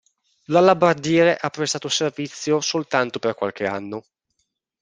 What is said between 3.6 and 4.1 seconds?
anno.